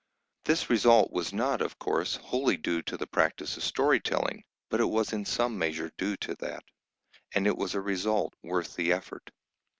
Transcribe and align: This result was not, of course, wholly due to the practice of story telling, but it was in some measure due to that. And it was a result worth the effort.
This 0.45 0.67
result 0.67 1.11
was 1.11 1.31
not, 1.31 1.61
of 1.61 1.77
course, 1.77 2.15
wholly 2.15 2.57
due 2.57 2.81
to 2.81 2.97
the 2.97 3.05
practice 3.05 3.55
of 3.55 3.61
story 3.63 3.99
telling, 3.99 4.43
but 4.71 4.79
it 4.79 4.89
was 4.89 5.13
in 5.13 5.25
some 5.25 5.59
measure 5.59 5.91
due 5.95 6.17
to 6.17 6.33
that. 6.37 6.63
And 7.35 7.45
it 7.45 7.55
was 7.55 7.75
a 7.75 7.81
result 7.81 8.33
worth 8.41 8.75
the 8.75 8.93
effort. 8.93 9.29